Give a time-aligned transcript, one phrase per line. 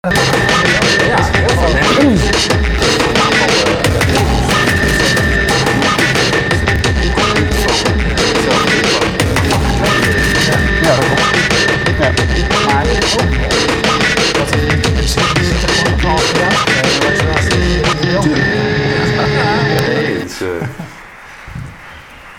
[0.00, 0.10] Ja.
[10.82, 12.12] Ja.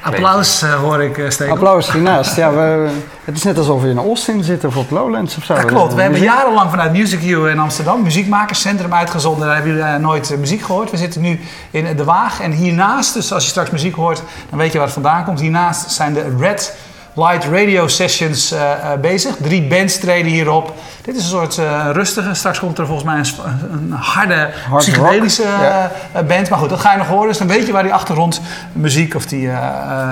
[0.02, 1.54] Eh, Applaus eh, hoor ik uh, steken.
[1.54, 2.36] Applaus hiernaast.
[2.36, 2.89] Ja, we,
[3.30, 5.54] het is net alsof we in Austin zitten of op Lowlands of zo.
[5.54, 5.93] Ja, klopt.
[5.93, 9.45] We hebben jarenlang vanuit Music U in Amsterdam, muziekmakerscentrum uitgezonden.
[9.45, 10.91] Daar hebben jullie eh, nooit eh, muziek gehoord.
[10.91, 11.40] We zitten nu
[11.71, 14.88] in De Waag en hiernaast, dus als je straks muziek hoort, dan weet je waar
[14.88, 15.40] het vandaan komt.
[15.40, 16.77] Hiernaast zijn de Red
[17.20, 19.36] Light Radio Sessions eh, eh, bezig.
[19.41, 20.73] Drie bands treden hierop.
[21.02, 22.34] Dit is een soort eh, rustige.
[22.34, 25.44] Straks komt er volgens mij een, harde Hard psychedelische
[26.13, 26.50] rock, band.
[26.50, 27.27] Maar goed, dat ga je nog horen.
[27.27, 29.50] Dus dan weet je waar die achtergrondmuziek of die,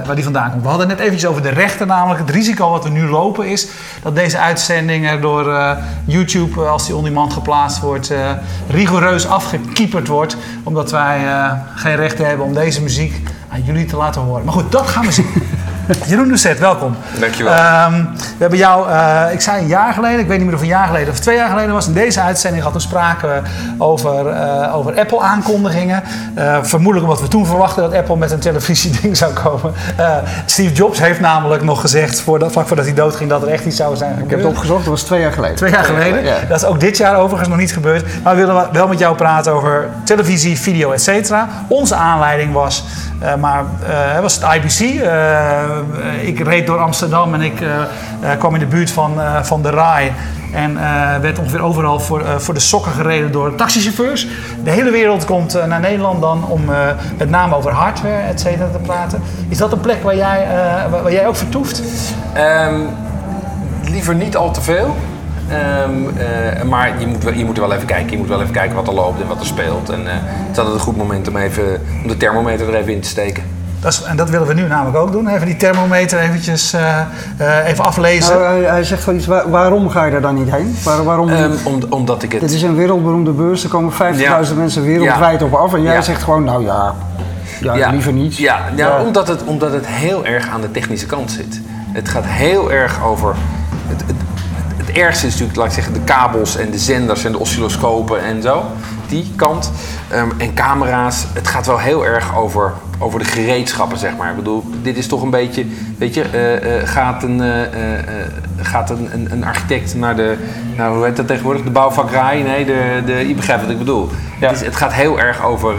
[0.06, 0.64] waar die vandaan komt.
[0.64, 2.20] We hadden net eventjes over de rechten namelijk.
[2.20, 3.68] Het risico wat we nu lopen is
[4.04, 8.14] dat deze uitzending er door YouTube, als die on demand geplaatst wordt,
[8.70, 10.38] rigoureus afgekieperd wordt.
[10.64, 11.22] Omdat wij
[11.76, 14.46] geen rechten hebben om deze muziek aan jullie te laten horen.
[14.46, 15.28] Maar goed, dat gaan we zien.
[16.10, 16.96] Jeroen Doucet, welkom.
[17.20, 17.54] Dankjewel.
[17.54, 20.62] Ehm, we hebben jou, eh, ik zei een jaar geleden, ik weet niet meer of
[20.62, 23.42] een jaar geleden of twee jaar geleden was, in deze uitzending spraken we
[23.78, 26.04] over, eh, over Apple-aankondigingen.
[26.36, 29.74] Eh, vermoedelijk omdat we toen verwachten dat Apple met een televisieding zou komen.
[29.98, 30.16] Eh,
[30.46, 33.76] Steve Jobs heeft namelijk nog gezegd, voordat, vlak voordat hij doodging, dat er echt iets
[33.76, 35.56] zou zijn Ik heb het opgezocht, dat was twee jaar geleden.
[35.56, 36.24] Twee jaar geleden.
[36.24, 36.36] Ja.
[36.50, 38.24] Dat is ook dit jaar overigens nog niet gebeurd.
[38.24, 41.48] Maar we willen wel met jou praten over televisie, video, et cetera.
[41.68, 42.84] Onze aanleiding was,
[43.20, 45.02] eh, maar, eh, was het IBC.
[45.78, 47.67] Eh, ik reed door Amsterdam en ik eh,
[48.31, 50.11] eh, kwam in de buurt van, van de RAI.
[50.53, 50.78] En
[51.22, 54.28] werd ongeveer overal voor, voor de sokken gereden door taxichauffeurs.
[54.64, 56.61] De hele wereld komt naar Nederland dan om
[57.17, 59.22] met name over hardware, et cetera, te praten.
[59.50, 60.47] Is dat een plek waar jij,
[60.89, 61.81] waar, jij ook vertoeft?
[62.34, 62.80] Ehm,
[63.89, 64.95] liever niet al te veel.
[65.50, 68.12] Ehm, eh, maar je moet, wel, je moet wel even kijken.
[68.12, 69.89] Je moet wel even kijken wat er loopt en wat er speelt.
[69.89, 73.02] En het is altijd een goed moment om, even, om de thermometer er even in
[73.02, 73.56] te steken.
[73.80, 75.28] Dat is, en dat willen we nu namelijk ook doen.
[75.28, 77.00] Even die thermometer eventjes eh,
[77.38, 78.34] eh, even aflezen.
[78.40, 80.75] Nou, hij, hij zegt wel iets, waar- waarom ga je er dan niet heen?
[80.84, 82.52] Waar- waarom Ehm, om, omdat ik Dit het...
[82.52, 84.41] is een wereldberoemde beurs, er komen 50.000 Ja.
[84.56, 85.74] mensen wereldwijd op af.
[85.74, 86.02] En jij Ja.
[86.02, 86.94] zegt gewoon, nou ja,
[87.62, 88.38] ja, liever niet.
[88.38, 89.02] Ja, ja, Ja.
[89.02, 91.62] Omdat, het, omdat het heel erg aan de technische kant zit.
[91.91, 93.35] Het gaat heel erg over...
[93.88, 94.16] Het, het,
[94.78, 98.23] het ergste is natuurlijk, laat ik zeggen, de kabels en de zenders en de oscilloscopen
[98.23, 98.63] en zo.
[99.07, 99.72] Die kant.
[100.09, 101.25] Ehm, en camera's.
[101.34, 104.30] Het gaat wel heel erg over, over de gereedschappen, zeg maar.
[104.30, 105.66] Ik bedoel, dit is toch een beetje...
[105.97, 107.62] Weet je, eh, eh, gaat, een, eh,
[108.62, 110.38] gaat een, een, een architect naar de...
[110.78, 111.63] Nou, hoe heet dat tegenwoordig?
[111.63, 112.41] De bouwvakkerij?
[112.41, 114.09] Nee, de, de, je begrijpt wat ik bedoel.
[114.40, 114.47] Ja.
[114.47, 115.75] Het, is- het gaat heel erg over,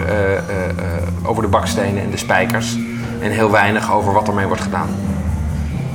[1.22, 2.76] over de bakstenen en de spijkers.
[3.20, 4.88] En heel weinig over wat ermee wordt gedaan.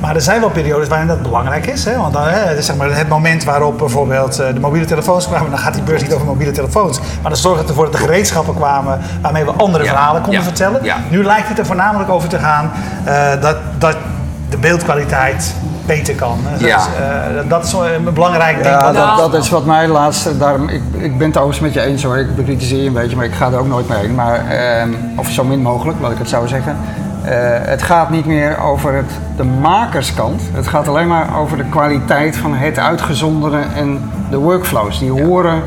[0.03, 1.85] Maar er zijn wel periodes waarin dat belangrijk is.
[1.85, 1.97] Hè?
[1.97, 5.27] Want dan, hè, het is zeg maar het moment waarop bijvoorbeeld eh, de mobiele telefoons
[5.27, 5.49] kwamen.
[5.49, 6.99] Dan gaat die beurs niet over mobiele telefoons.
[6.99, 9.89] Maar dan zorgt het ervoor dat de gereedschappen kwamen waarmee we andere Ja.
[9.89, 10.45] verhalen konden Ja.
[10.47, 10.83] vertellen.
[10.83, 10.95] Ja.
[11.09, 12.71] Nu lijkt het er voornamelijk over te gaan
[13.03, 13.95] eh, dat, dat
[14.49, 15.53] de beeldkwaliteit
[15.85, 16.37] beter kan.
[16.51, 16.77] Dat, Ja.
[16.77, 18.67] is, eh, dat is een belangrijk ding.
[18.75, 20.39] Ja, wat- dat, dat is wat mij laatst.
[20.39, 22.17] Daarom, ik, ik ben het overigens met je eens hoor.
[22.17, 24.15] Ik bekritiseer je een beetje, maar ik ga er ook nooit mee heen.
[24.15, 26.77] Maar, ehm, of zo min mogelijk, laat ik het zo zeggen.
[27.23, 30.41] Eh, het gaat niet meer over het, de makerskant.
[30.53, 34.99] Het gaat alleen maar over de kwaliteit van het uitgezondere en de workflows.
[34.99, 35.61] Die horen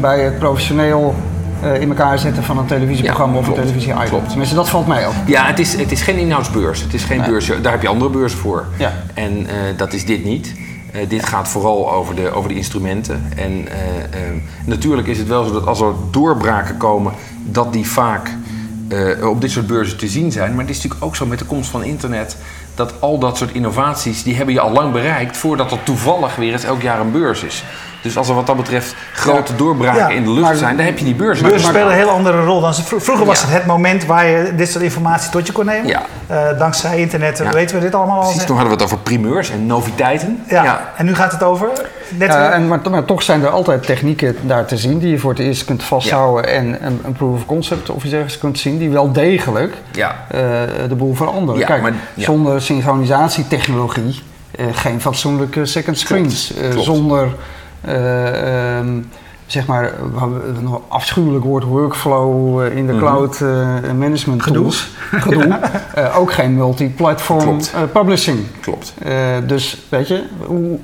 [0.00, 1.14] bij het professioneel
[1.62, 4.08] eh, in elkaar zetten van een televisieprogramma Ja, of een televisie-item.
[4.08, 4.28] Klopt.
[4.28, 5.14] Tenminste, dat valt mij op.
[5.26, 6.82] Ja, het is, het is geen inhoudsbeurs.
[6.82, 7.30] Het is geen Nee.
[7.30, 7.50] beurs.
[7.62, 8.64] Daar heb je andere beurzen voor.
[8.76, 8.92] Ja.
[9.14, 10.54] En eh, dat is dit niet.
[11.08, 13.32] Dit gaat vooral over de, over de instrumenten.
[13.36, 13.68] En
[14.64, 17.12] natuurlijk is het wel zo dat als er doorbraken komen,
[17.44, 18.30] dat die vaak
[18.88, 20.50] eh, op dit soort beurzen te zien zijn.
[20.50, 22.36] Maar het is natuurlijk ook zo met de komst van internet
[22.74, 26.52] dat al dat soort innovaties, die hebben je al lang bereikt voordat er toevallig weer
[26.52, 27.64] eens elk jaar een beurs is.
[28.06, 30.86] Dus als er wat dat betreft grote doorbraken Ja, in de lucht maar- zijn, dan
[30.86, 31.40] heb je die beurs.
[31.40, 32.82] Beurzen spelen een heel andere rol dan ze.
[32.82, 35.86] vro- Vroeger was het het moment waar je dit soort informatie tot je kon nemen.
[35.86, 36.02] Ja.
[36.26, 37.50] Eh, dankzij internet Ja.
[37.50, 38.22] weten we dit allemaal al.
[38.28, 40.42] Precies, toen hadden we het over primeurs en noviteiten.
[40.48, 40.92] Ja.
[40.96, 41.68] en nu gaat het over
[42.08, 45.10] net Ja, weer- en, maar, maar toch zijn er altijd technieken daar te zien die
[45.10, 48.38] je voor het eerst kunt vasthouden en een, een proof of concept of iets dergelijks
[48.38, 50.14] kunt zien die wel degelijk Ja.
[50.28, 50.40] eh,
[50.88, 51.60] de boel veranderen.
[51.60, 52.24] Ja, Kijk, maar- ja.
[52.24, 56.54] zonder synchronisatietechnologie eh, geen fatsoenlijke second screens.
[56.54, 56.84] Eh, klopt.
[56.84, 57.28] zonder
[57.86, 58.88] eh, ehm,
[59.46, 59.92] zeg maar
[60.56, 63.00] een afschuwelijk woord workflow eh, in de Mhm.
[63.02, 63.48] cloud eh,
[63.98, 64.60] management Gedoe.
[64.62, 64.88] tools.
[65.10, 65.58] Gedoe.
[66.16, 67.58] Ook geen multi-platform
[67.92, 68.38] publishing.
[68.60, 68.94] Klopt.
[69.46, 70.78] Dus weet je, hoe,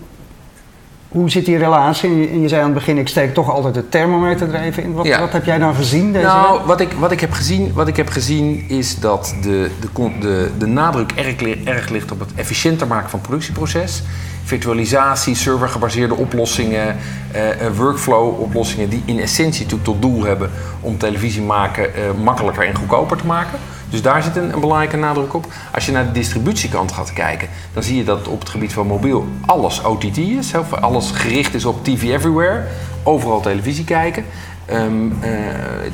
[1.13, 2.29] hoe zit die relatie?
[2.31, 4.93] En je, zei aan het begin, ik steek toch altijd de thermometer er even in.
[4.93, 5.21] Wat, Ja.
[5.21, 6.67] wat heb jij dan gezien deze Nou, week?
[6.67, 10.51] wat ik, wat, ik heb gezien, wat ik heb gezien is dat de, de, de,
[10.59, 14.03] de nadruk erg, erg ligt op het efficiënter maken van het productieproces.
[14.45, 16.97] Virtualisatie, servergebaseerde oplossingen,
[17.33, 20.51] eh, eh, workflow-oplossingen die in essentie natuurlijk tot doel hebben
[20.81, 23.59] om televisie maken eh, makkelijker en goedkoper te maken.
[23.93, 25.47] Dus daar zit een, belangrijke nadruk op.
[25.75, 28.87] Als je naar de distributiekant gaat kijken, dan zie je dat op het gebied van
[28.87, 30.53] mobiel alles OTT is.
[30.81, 32.65] Alles gericht is op TV everywhere.
[33.03, 34.25] Overal televisie kijken.
[34.67, 35.31] Ehm, eh,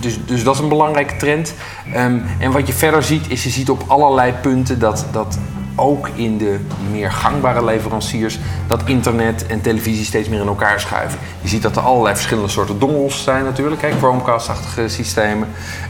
[0.01, 1.55] dus, dus dat is een belangrijke trend.
[1.93, 5.39] Ehm, en wat je verder ziet, is je ziet op allerlei punten dat, dat
[5.79, 6.61] ook in de
[6.91, 11.19] meer gangbare leveranciers dat internet en televisie steeds meer in elkaar schuiven.
[11.41, 15.49] Je ziet dat er allerlei verschillende soorten dongels zijn natuurlijk, hè, Chromecast-achtige systemen.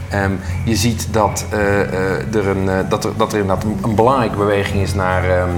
[0.09, 0.31] Ehm,
[0.65, 3.95] je ziet dat, eh, eh, er een, eh, dat, er, dat er inderdaad een, een
[3.95, 5.49] belangrijke beweging is naar ehm,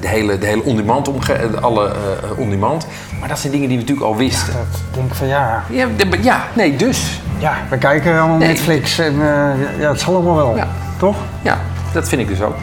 [0.00, 1.10] de hele, de hele on-demand,
[1.60, 1.92] alle
[2.36, 2.86] on-demand.
[3.20, 4.52] Maar dat zijn dingen die we natuurlijk al wisten.
[4.52, 7.20] Dat denk ik van ja, Ja, de- ja, nee, dus.
[7.38, 8.48] ja we kijken allemaal Nee.
[8.48, 9.14] Netflix en
[9.78, 10.56] ja, het zal allemaal wel.
[10.56, 10.68] Ja.
[10.98, 11.16] Toch?
[11.42, 11.58] Ja,
[11.92, 12.54] dat vind ik dus ook.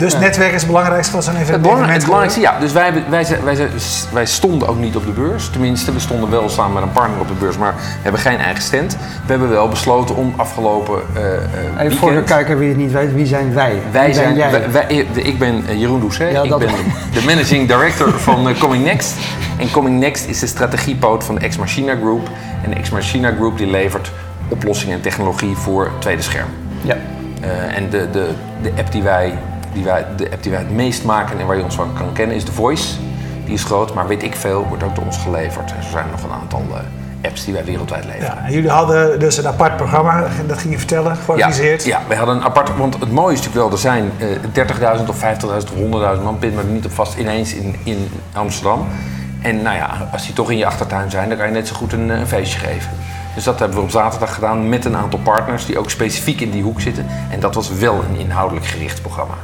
[0.00, 2.58] Dus netwerk is het belangrijkste wat zo'n even Het, belang- het evenement belangrijkste, ja.
[2.60, 3.26] Dus wij, wij,
[3.56, 3.68] wij,
[4.12, 5.48] wij stonden ook niet op de beurs.
[5.50, 8.38] Tenminste, we stonden wel samen met een partner op de beurs, maar we hebben geen
[8.38, 8.92] eigen stand.
[9.26, 12.92] We hebben wel besloten om afgelopen eh eh, Even voor de kijker wie het niet
[12.92, 13.78] weet, wie zijn wij?
[13.90, 14.50] Wij wie zijn, jij?
[14.50, 16.32] wij- wij- de- ik ben eh, Jeroen Doucet.
[16.32, 16.68] Ja, ik dat- ben
[17.12, 19.14] de managing director van Coming Next.
[19.58, 22.28] En Coming Next is de strategiepoot van de Ex Machina Group.
[22.62, 24.10] En de Ex Machina Group die levert
[24.48, 26.48] oplossingen en technologie voor het tweede scherm.
[26.82, 26.96] Ja.
[27.40, 28.28] Eh, en de, de,
[28.62, 29.38] de, app die wij,
[29.72, 32.12] die wij, de app die wij het meest maken en waar je ons van kan
[32.12, 32.94] kennen is The Voice.
[33.44, 35.70] Die is groot, maar weet ik veel, wordt ook door ons geleverd.
[35.70, 38.34] En er zijn nog een aantal eh, apps die wij wereldwijd leveren.
[38.36, 41.84] Ja, en jullie hadden dus een apart programma, dat ging je vertellen, georganiseerd.
[41.84, 42.76] Ja, ja, wij hadden een apart.
[42.76, 46.38] Want het mooie is natuurlijk wel, er zijn eh 30.000 of 50.000 of 100.000 man,
[46.38, 48.86] pin me er niet op vast, ineens in, in Amsterdam.
[49.42, 51.74] En nou ja, als die toch in je achtertuin zijn, dan kan je net zo
[51.74, 52.90] goed een, eh, een feestje geven.
[53.34, 56.50] Dus dat hebben we op zaterdag gedaan met een aantal partners die ook specifiek in
[56.50, 57.06] die hoek zitten.
[57.30, 59.34] En dat was wel een inhoudelijk gericht programma.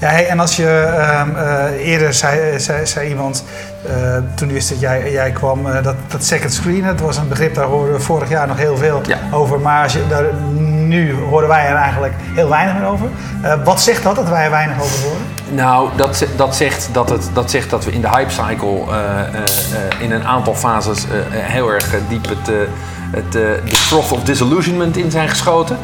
[0.00, 3.44] Ja, hey, en als je ehm, eh, eerder zei, zei, zei iemand,
[3.86, 3.94] eh,
[4.34, 7.54] toen wist dat jij, jij kwam, eh, dat, dat second screen, het was een begrip,
[7.54, 9.18] daar hoorden we vorig jaar nog heel veel Ja.
[9.32, 9.60] over.
[9.60, 10.24] Maar als je, daar,
[10.60, 13.08] nu horen wij er eigenlijk heel weinig meer over.
[13.64, 15.20] Wat zegt dat, dat wij er weinig over horen?
[15.50, 18.82] Nou, dat, dat, zegt dat, het, dat zegt dat we in de hype cycle
[20.00, 22.50] in een aantal fases heel erg diep het,
[23.10, 25.78] het, de froth of disillusionment in zijn geschoten.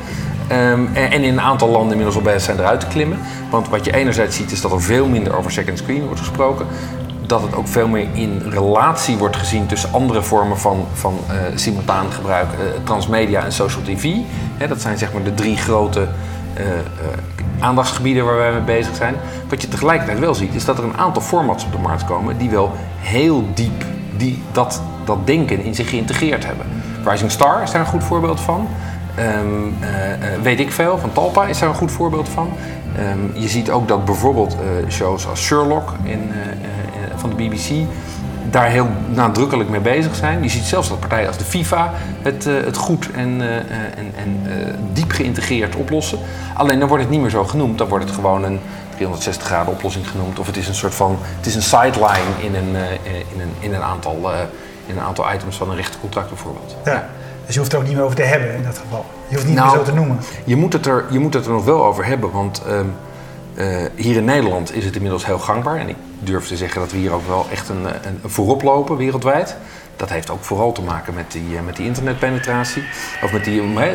[0.53, 3.19] Ehm, en, in een aantal landen inmiddels al bezig zijn eruit te klimmen.
[3.51, 6.67] Want wat je enerzijds ziet is dat er veel minder over second screen wordt gesproken.
[7.27, 11.37] Dat het ook veel meer in relatie wordt gezien tussen andere vormen van, van eh,
[11.55, 14.15] simultaan gebruik, eh, transmedia en social tv.
[14.69, 16.09] Dat zijn zeg maar de drie grote
[16.55, 16.65] eh,
[17.59, 19.15] aandachtsgebieden waar wij mee bezig zijn.
[19.49, 22.39] Wat je tegelijkertijd wel ziet, is dat er een aantal formats op de markt komen
[22.39, 23.85] die wel heel diep
[24.17, 26.67] die, dat, dat denken in zich geïntegreerd hebben.
[27.05, 28.69] Rising Star is daar een goed voorbeeld van.
[29.15, 29.27] Ehm,
[29.81, 32.53] eh, eh, weet ik veel, van Talpa is daar een goed voorbeeld van.
[32.97, 36.31] Ehm, je ziet ook dat bijvoorbeeld eh, shows als Sherlock in,
[37.17, 37.87] van de BBC
[38.51, 40.43] daar heel nadrukkelijk mee bezig zijn.
[40.43, 41.93] Je ziet zelfs dat partijen als de FIFA
[42.23, 43.41] het, het goed en,
[43.97, 44.41] en, en
[44.93, 46.19] diep geïntegreerd oplossen.
[46.55, 48.61] Alleen dan wordt het niet meer zo genoemd, dan wordt het gewoon een
[48.95, 50.39] 360 graden oplossing genoemd.
[50.39, 52.77] Of het is een soort van, het is een sideline in een,
[53.35, 54.31] in een, in een, aantal,
[54.87, 56.77] in een aantal items van een rechtencontract bijvoorbeeld.
[56.85, 57.09] Ja.
[57.53, 59.05] Dus je hoeft er ook niet meer over te hebben in dat geval.
[59.29, 60.19] Je hoeft niet Nou, meer zo te noemen.
[60.45, 62.87] Je moet het er, je moet het er nog wel over hebben, want ehm,
[63.55, 65.77] eh, hier in Nederland is het inmiddels heel gangbaar.
[65.77, 68.63] En ik durf te zeggen dat we hier ook wel echt een, eh, een voorop
[68.63, 69.57] lopen wereldwijd.
[69.97, 72.83] Dat heeft ook vooral te maken met die, eh, met die internetpenetratie.
[73.23, 73.91] Of met die eh,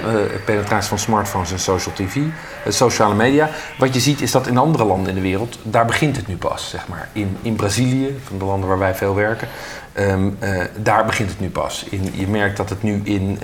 [0.45, 3.49] penetratie van smartphones en social tv, eh, sociale media.
[3.77, 6.37] Wat je ziet is dat in andere landen in de wereld, daar begint het nu
[6.37, 6.69] pas.
[6.69, 7.09] Zeg maar.
[7.11, 9.47] in, in Brazilië, van de landen waar wij veel werken,
[9.93, 11.85] ehm, eh, daar begint het nu pas.
[11.89, 13.39] In, je merkt dat het nu in,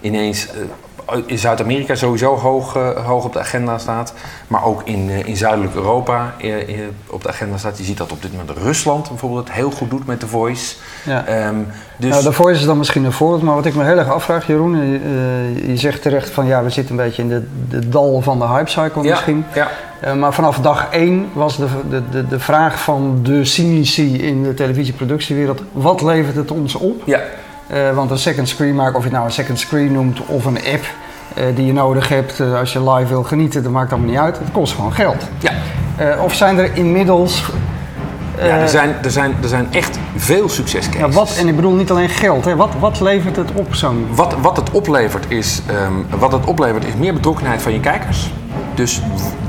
[0.00, 0.48] ineens
[1.26, 4.12] in Zuid-Amerika sowieso hoog, eh, hoog op de agenda staat.
[4.48, 7.78] Maar ook in, eh, in zuidelijk Europa eh, eh, op de agenda staat.
[7.78, 10.74] Je ziet dat op dit moment Rusland bijvoorbeeld heel goed doet met de Voice.
[11.04, 11.26] Ja.
[11.26, 11.54] Ehm,
[11.96, 14.10] dus Nou, de voice is dan misschien een voorbeeld, maar wat ik me heel erg
[14.10, 17.46] afvraag, Jeroen, eh, eh, je zegt terecht van ja, we zitten een beetje in de,
[17.68, 19.44] de dal van de hypecycle ja, misschien.
[19.54, 19.68] Ja,
[20.00, 24.42] Eh, maar vanaf dag één was de, de, de, de vraag van de cynici in
[24.42, 27.02] de televisieproductiewereld, wat levert het ons op?
[27.04, 27.20] ja,
[27.66, 30.44] Eh, want een second screen maken, of je het nou een second screen noemt of
[30.44, 30.84] een app
[31.34, 34.18] eh, die je nodig hebt eh, als je live wil genieten, dat maakt allemaal niet
[34.18, 34.38] uit.
[34.38, 35.28] Het kost gewoon geld.
[35.38, 35.52] ja.
[36.22, 37.44] Of zijn er inmiddels...
[38.38, 41.00] ja er, zijn, er, zijn, er zijn echt veel succescases.
[41.00, 42.56] ja, wat, en ik bedoel niet alleen geld, hè.
[42.56, 44.06] Wat, wat levert het op zo'n...
[44.10, 48.30] Wat, wat, het oplevert is, ehm, wat het oplevert is meer betrokkenheid van je kijkers.
[48.76, 49.00] Dus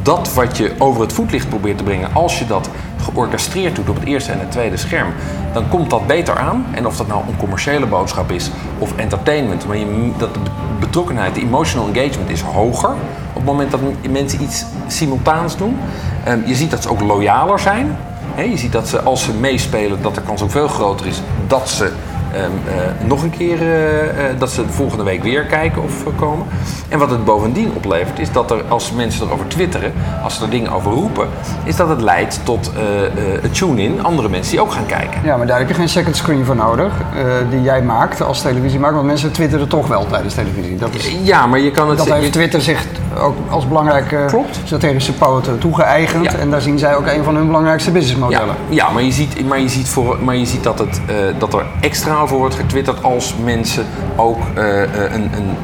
[0.02, 2.70] dat wat je over het voetlicht probeert te brengen, als je dat
[3.02, 5.14] georchestreerd doet op het eerste en het tweede scherm,
[5.54, 6.66] dan komt dat beter aan.
[6.72, 10.40] En of dat nou een commerciële boodschap is of entertainment, maar je, dat de
[10.80, 13.80] betrokkenheid, de emotional engagement is hoger op het moment dat
[14.10, 15.78] mensen iets simultaans doen.
[16.24, 17.98] Ehm, je ziet dat ze ook loyaler zijn.
[18.36, 21.70] Je ziet dat ze als ze meespelen, dat de kans ook veel groter is dat
[21.70, 21.92] ze
[23.08, 26.46] nog een keer eh, eh, dat ze de volgende week weer kijken of eh, komen.
[26.90, 29.94] En wat het bovendien oplevert, is dat er als mensen erover twitteren,
[30.24, 31.28] als ze er dingen over roepen,
[31.64, 35.20] is dat het leidt tot eh, eh, het tune-in, andere mensen die ook gaan kijken.
[35.24, 38.42] Ja, maar daar heb je geen second screen voor nodig, eh, die jij maakt als
[38.42, 38.96] televisiemaker.
[38.96, 40.76] Want mensen twitteren toch wel tijdens televisie.
[40.78, 41.98] Dat, is, Ja, maar je kan het.
[41.98, 42.86] dat heeft Twitter zich
[43.20, 44.60] ook als belangrijke Klopt.
[44.64, 46.24] strategische poot toegeëigend.
[46.24, 46.34] Ja.
[46.38, 48.56] En daar zien zij ook een van hun belangrijkste Ja, businessmodellen.
[48.70, 51.54] ja maar, je ziet, maar, je ziet voor, maar je ziet dat, het, eh, dat
[51.54, 55.56] er extra over wordt getwitterd als mensen ook eh, eh, een, een,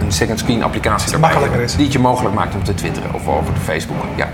[0.00, 1.68] een second screen applicatie erbij makkelijker hebben.
[1.70, 1.74] is.
[1.76, 3.96] Die het je mogelijk maakt om te twitteren of over de Facebook.
[4.14, 4.28] Ja.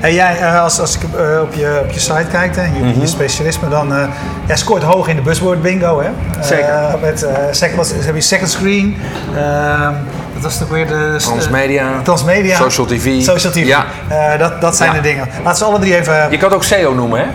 [0.00, 1.02] Hey, jij, eh, als, als ik
[1.42, 3.00] op, je, op je site kijk, hè, je, Mhm.
[3.00, 3.92] je specialisme, dan
[4.46, 6.00] jij scoort hoog in de buzzword bingo.
[6.00, 6.08] Hè?
[6.40, 6.98] Zeker.
[7.00, 8.96] Met, second, wat- heb je second screen,
[9.36, 9.92] ehm,
[10.42, 11.14] dat was toch weer de...
[11.18, 12.56] Transmedia, Transmedia.
[12.56, 13.22] Social TV.
[13.22, 13.66] Social TV.
[13.66, 13.84] Ja.
[14.08, 14.96] Eh, dat, dat zijn Ja.
[14.96, 15.28] de dingen.
[15.44, 16.30] Laten we alle drie even...
[16.30, 17.26] Je kan het ook SEO noemen, hè?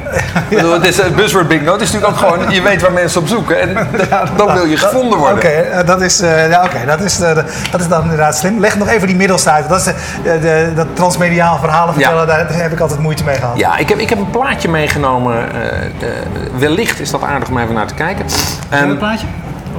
[0.56, 1.72] Bedoel, het is een buzzword bingo.
[1.72, 3.60] Het is natuurlijk ook gewoon, je weet waar mensen op zoeken.
[3.62, 3.88] En
[4.38, 5.38] dan wil je gevonden worden.
[5.38, 7.36] Oké, eh, dat, is, eh, ja, oké, dat, is, eh,
[7.72, 8.60] dat is dan inderdaad slim.
[8.60, 9.70] Leg nog even die middelste uit.
[9.70, 13.58] Dat, is de, dat transmediaal verhalen vertellen, daar heb ik altijd moeite mee gehad.
[13.58, 15.36] Ja, ik heb, ik heb een plaatje meegenomen.
[15.54, 16.14] eh, eh,
[16.58, 18.26] wellicht is dat aardig om even naar te kijken.
[18.70, 19.28] Ehm, een plaatje?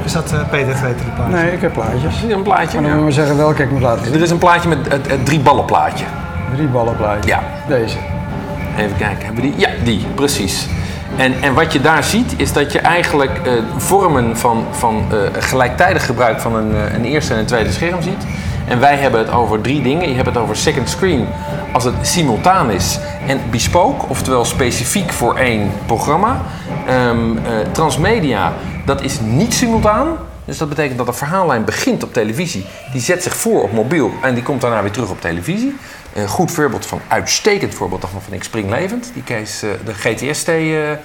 [0.09, 1.35] Is dat eh, Peter Vreter die plaatje?
[1.37, 2.19] Nee, ik heb plaatjes.
[2.19, 2.81] Zie je een plaatje?
[2.81, 4.15] Maar dan moet je maar zeggen welke ik moet laten zien.
[4.15, 6.05] Er is een plaatje met het, het drie ballen plaatje.
[6.55, 7.25] Drie ballen plaatjes.
[7.25, 7.43] Ja.
[7.69, 7.97] Deze.
[8.79, 9.61] Even kijken, hebben we die?
[9.61, 10.67] Ja, die, precies.
[11.17, 15.43] En, en wat je daar ziet, is dat je eigenlijk eh, vormen van, van eh,
[15.43, 18.27] gelijktijdig gebruik van een, een eerste en een tweede scherm ziet.
[18.69, 20.09] En wij hebben het over drie dingen.
[20.09, 21.27] Je hebt het over second screen
[21.73, 26.41] als het simultaan is en bespoke, oftewel specifiek voor één programma.
[26.87, 28.53] Ehm, eh, transmedia,
[28.89, 30.17] dat is niet simultaan.
[30.45, 32.65] Dus dat betekent dat de verhaallijn begint op televisie.
[32.93, 35.77] Die zet zich voor op mobiel en die komt daarna weer terug op televisie.
[36.15, 39.11] Een goed voorbeeld van, uitstekend voorbeeld daarvan vind ik Springlevend.
[39.15, 41.01] Die case, eh, de GTST-app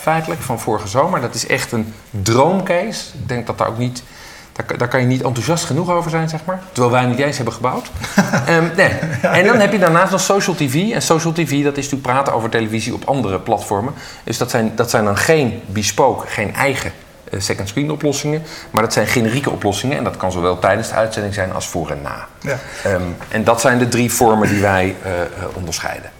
[0.00, 1.20] feitelijk van vorige zomer.
[1.20, 3.04] Dat is echt een droomcase.
[3.20, 4.02] Ik denk dat daar ook niet...
[4.56, 6.60] Daar, daar kan je niet enthousiast genoeg over zijn, zeg maar.
[6.72, 7.90] Terwijl wij niet eens hebben gebouwd.
[8.46, 8.88] Ehm, nee.
[9.22, 10.90] En dan heb je daarnaast nog social TV.
[10.90, 13.94] En social TV, dat is natuurlijk praten over televisie op andere platformen.
[14.24, 16.92] Dus dat zijn, dat zijn dan geen bespoke, geen eigen
[17.30, 18.42] eh, second screen oplossingen.
[18.70, 19.96] Maar dat zijn generieke oplossingen.
[19.96, 22.26] En dat kan zowel tijdens de uitzending zijn als voor en na.
[22.40, 22.58] Ja.
[22.84, 26.10] Ehm, en dat zijn de drie vormen die wij eh, eh, onderscheiden.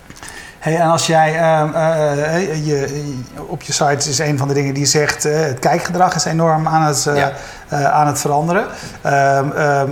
[0.67, 3.05] Hey, en als jij ehm, eh, eh, je,
[3.47, 6.69] op je site is een van de dingen die zegt, eh, het kijkgedrag is enorm
[6.69, 7.33] aan het, eh, Ja.
[7.69, 8.65] eh, aan het veranderen.
[9.03, 9.89] Ehm, ehm,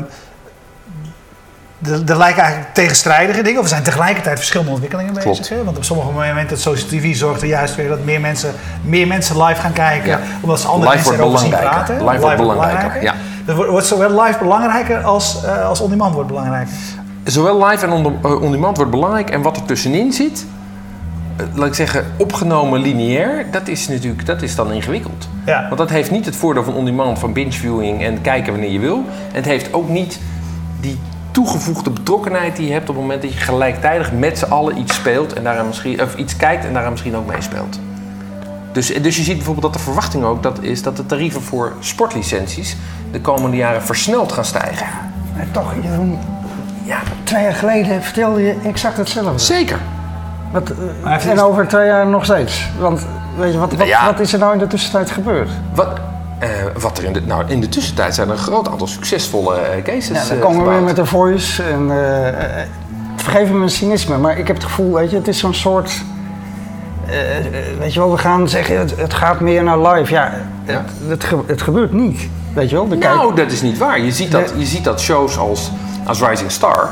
[2.07, 5.49] er, lijken eigenlijk tegenstrijdige dingen, of er zijn tegelijkertijd verschillende ontwikkelingen bezig.
[5.49, 5.65] Hè?
[5.65, 8.53] Want op sommige momenten, het social TV zorgt er juist weer dat meer mensen,
[8.83, 10.19] meer mensen live gaan kijken, Ja.
[10.41, 12.05] omdat ze andere Live mensen erover zien praten.
[12.09, 13.15] Live wordt belangrijker, ja.
[13.55, 16.69] Wordt- zowel live belangrijker als, eh, als on-demand wordt belangrijk.
[17.25, 19.31] Zowel live en on- eh, on-demand wordt belangrijk.
[19.31, 20.54] En wat er tussenin zit, eh,
[21.55, 25.29] laat ik zeggen, opgenomen lineair, dat is natuurlijk dat is dan ingewikkeld.
[25.47, 25.65] Ja.
[25.67, 28.97] Want dat heeft niet het voordeel van on-demand, van binge-viewing en kijken wanneer je wil.
[29.29, 30.19] En het heeft ook niet
[30.81, 30.99] die
[31.31, 34.95] toegevoegde betrokkenheid die je hebt op het moment dat je gelijktijdig met z'n allen iets
[34.95, 37.79] speelt en daaraan misschien, of iets kijkt en daaraan misschien ook meespeelt.
[38.73, 41.73] Dus, dus je ziet bijvoorbeeld dat de verwachting ook dat is dat de tarieven voor
[41.81, 42.77] sportlicenties
[43.13, 44.87] de komende jaren versneld gaan stijgen.
[45.37, 46.19] Maar toch, Jeroen,
[46.85, 49.39] Ja, twee jaar geleden vertelde je exact hetzelfde.
[49.39, 49.79] zeker.
[50.55, 50.73] Wat,
[51.05, 52.69] eh, en over twee jaar nog steeds.
[52.79, 53.07] Want
[53.39, 54.05] weet je, wat, wat, Ja.
[54.07, 55.49] wat is er nou in de tussentijd gebeurd?
[55.75, 55.89] Wat,
[56.39, 59.57] eh, wat er in de, nou, in de tussentijd zijn er een groot aantal succesvolle
[59.57, 61.63] eh, cases Ja, dan komen we weer met de voice.
[61.63, 61.91] En,
[63.17, 66.03] vergeef me mijn cynisme, maar ik heb het gevoel, weet je, het is zo'n soort...
[67.79, 70.13] weet je wel, we gaan zeggen, het, het gaat meer naar live.
[70.13, 70.33] Ja,
[70.65, 72.29] Het, het, ge- het gebeurt niet.
[72.53, 74.01] Weet je wel, de kijk- Nou, dat is niet waar.
[74.01, 75.71] Je ziet dat, je ziet dat shows als,
[76.07, 76.89] als Rising Star...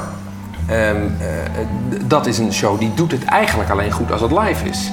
[0.72, 1.66] ehm, eh,
[2.06, 4.90] dat is een show die doet het eigenlijk alleen goed als het live is.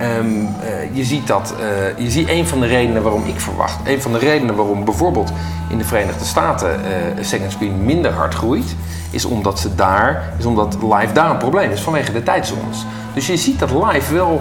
[0.00, 0.26] Ehm,
[0.62, 4.02] eh, je ziet dat, eh, je ziet een van de redenen waarom ik verwacht, een
[4.02, 5.32] van de redenen waarom bijvoorbeeld
[5.68, 8.76] in de Verenigde Staten eh second screen minder hard groeit,
[9.10, 12.84] is omdat ze daar, is omdat live daar een probleem is vanwege de tijdzones.
[13.14, 14.40] Dus je ziet dat live wel.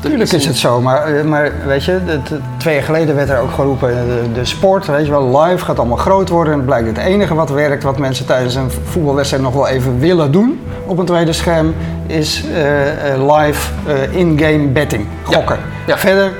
[0.00, 3.38] Tuurlijk is het zo, maar, eh, maar weet je, het- twee jaar geleden werd er
[3.38, 6.52] ook geroepen, eh, de, de sport, weet je wel, live gaat allemaal groot worden.
[6.52, 9.98] En het blijkt het enige wat werkt, wat mensen tijdens een voetbalwedstrijd nog wel even
[9.98, 11.74] willen doen op een tweede scherm,
[12.06, 15.58] is eh, live eh, in-game betting, gokken.
[15.86, 15.98] Ja.
[15.98, 16.32] Verder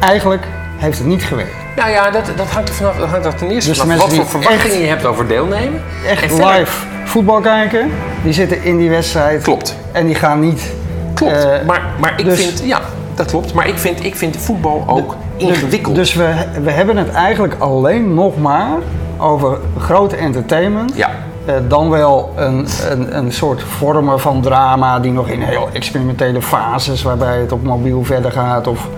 [0.00, 0.44] eigenlijk
[0.76, 1.54] heeft het niet gewerkt.
[1.76, 2.96] Nou ja, dat, dat hangt er vanaf.
[2.96, 5.80] Dat hangt er ten eerste Dus vanaf wat voor verwachtingen je hebt over deelnemen.
[6.06, 7.90] Echt En live voetbal kijken,
[8.22, 9.42] die zitten in die wedstrijd.
[9.42, 9.76] Klopt.
[9.92, 10.72] En die gaan niet...
[11.14, 11.44] Klopt.
[11.44, 12.80] eh, maar, maar ik dus- vind, ja,
[13.14, 13.54] dat klopt.
[13.54, 15.94] Maar ik vind, ik vind voetbal ook ingewikkeld.
[15.94, 18.76] Dus we, we hebben het eigenlijk alleen nog maar
[19.18, 20.92] over grote entertainment.
[20.96, 21.10] Ja.
[21.44, 26.42] Eh, dan wel een, een, een soort vormen van drama die nog in heel experimentele
[26.42, 28.88] fases, waarbij het op mobiel verder gaat of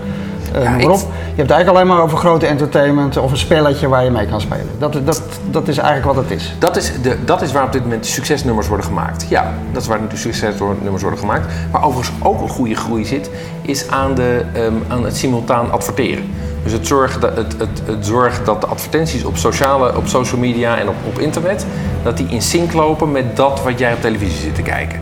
[0.53, 0.99] Ja, noem maar op.
[0.99, 4.25] Je hebt het eigenlijk alleen maar over grote entertainment of een spelletje waar je mee
[4.25, 4.67] kan spelen.
[4.77, 6.55] Dat, dat, dat is eigenlijk wat het is.
[6.59, 9.25] Dat is, de, dat is waar op dit moment succesnummers worden gemaakt.
[9.29, 11.45] Ja, dat is waar de succesnummers worden gemaakt.
[11.71, 13.29] Maar overigens ook een goede groei zit,
[13.61, 16.23] is aan, de, ehm, aan het simultaan adverteren.
[16.63, 20.77] Dus het zorgen dat, het, het, het dat de advertenties op, sociale, op social media
[20.77, 21.65] en op, op internet,
[22.03, 24.99] dat die in sync lopen met dat wat jij op televisie zit te kijken.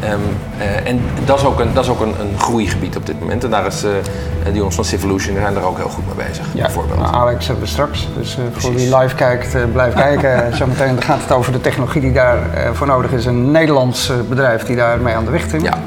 [0.00, 0.14] Ehm,
[0.58, 3.44] eh, en dat is ook, een, dat is ook een, een groeigebied op dit moment.
[3.44, 3.90] En daar is eh,
[4.44, 6.98] die jongens van Civolution zijn er ook heel goed mee bezig, bijvoorbeeld.
[6.98, 8.08] Nou, Alex hebben we straks.
[8.16, 10.44] Dus eh, voor wie live kijkt, blijf kijken.
[10.56, 13.26] Zometeen gaat het over de technologie die daar eh, voor nodig is.
[13.26, 15.74] Een Nederlands bedrijf die daarmee aan de weg timmert.
[15.74, 15.80] Ja.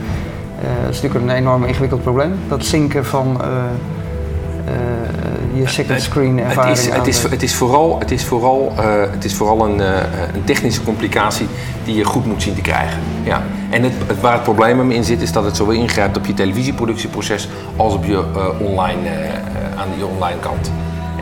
[0.82, 2.40] Dat is natuurlijk een enorm ingewikkeld probleem.
[2.48, 3.42] Dat zinken van
[5.56, 6.78] je second screen Het ervaring.
[6.78, 9.82] is, aan het, is, het is vooral, het is vooral, eh, het is vooral een,
[9.82, 9.88] eh,
[10.34, 11.48] een technische complicatie
[11.86, 13.00] die je goed moet zien te krijgen.
[13.24, 13.44] Ja.
[13.70, 16.26] En het, het, waar het probleem hem in zit, is dat het zowel ingrijpt op
[16.26, 19.10] je televisieproductieproces als op je eh, online,
[19.76, 20.72] aan je online kant.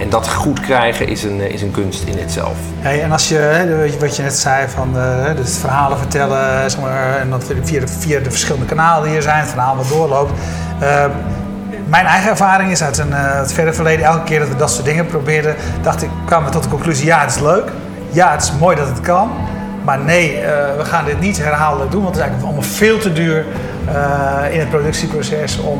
[0.01, 2.57] En dat goed krijgen is een, is een kunst in itself.
[2.79, 7.17] Hey, en als je, wat je net zei, van eh, dus verhalen vertellen, zeg maar,
[7.17, 10.31] en dat via de, via de verschillende kanalen die er zijn, het verhaal wat doorloopt.
[11.91, 14.71] Mijn eigen ervaring is uit een, eh, het verre verleden, elke keer dat we dat
[14.71, 17.69] soort dingen probeerden, dacht ik, kwamen we tot de conclusie, ja, het is leuk.
[18.09, 19.31] Ja, het is mooi dat het kan.
[19.83, 22.97] Maar nee, eh, we gaan dit niet herhaaldelijk doen, want het is eigenlijk allemaal veel
[22.97, 23.45] te duur
[23.87, 25.79] eh, in het productieproces om,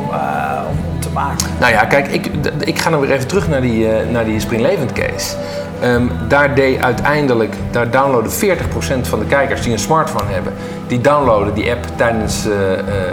[0.94, 1.46] om te maken.
[1.60, 4.92] Nou ja, kijk, ik, ik ga dan weer even terug naar die, naar die Springlevend
[4.92, 5.36] case.
[5.80, 10.52] Ehm, daar deed uiteindelijk, daar downloaden 40% van de kijkers die een smartphone hebben,
[10.86, 12.44] die downloaden die app tijdens,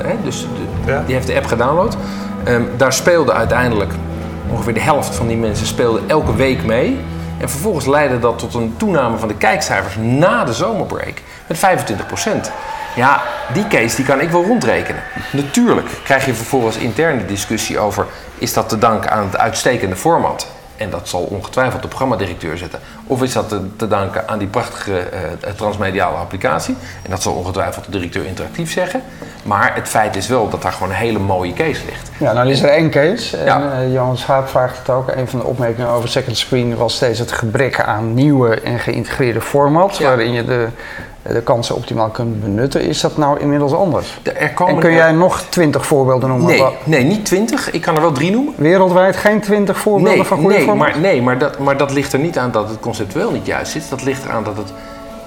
[0.04, 0.42] hè, dus
[0.86, 1.04] de- Ja.
[1.06, 1.98] die heeft de app gedownload.
[2.50, 3.94] Ehm, daar speelde uiteindelijk
[4.52, 7.00] ongeveer de helft van die mensen speelde elke week mee.
[7.38, 12.52] En vervolgens leidde dat tot een toename van de kijkcijfers na de zomerbreak met 25%.
[12.96, 13.22] Ja,
[13.54, 15.02] die case die kan ik wel rondrekenen.
[15.32, 18.06] Natuurlijk krijg je vervolgens interne discussie over...
[18.38, 20.48] is dat te danken aan het uitstekende format?
[20.80, 22.80] En dat zal ongetwijfeld de programmadirecteur zetten.
[23.08, 26.76] Of is dat te, te danken aan die prachtige eh, transmediale applicatie?
[27.04, 29.02] En dat zal ongetwijfeld de directeur interactief zeggen.
[29.44, 32.10] Maar het feit is wel dat daar gewoon een hele mooie case ligt.
[32.18, 33.38] Ja, nou is er één case.
[33.38, 33.72] En, Ja.
[33.72, 35.12] eh, Johan Schaap vraagt het ook.
[35.16, 39.42] Een van de opmerkingen over second screen was steeds het gebrek aan nieuwe en geïntegreerde
[39.42, 39.98] formats.
[39.98, 40.08] Ja.
[40.08, 40.68] Waarin je de,
[41.22, 42.82] de kansen optimaal kunt benutten.
[42.82, 44.20] Is dat nou inmiddels anders?
[44.24, 46.48] De- Er komen En kun jij nog twintig voorbeelden noemen?
[46.48, 47.72] Nee, nee, niet 20.
[47.72, 48.54] Ik kan er wel drie noemen.
[48.58, 50.92] Wereldwijd geen twintig voorbeelden Nee, van goede nee, formats?
[50.92, 53.72] maar, nee maar, dat, maar dat ligt er niet aan dat het conceptueel niet juist
[53.72, 53.90] zit.
[53.90, 54.74] Dat ligt eraan dat, het,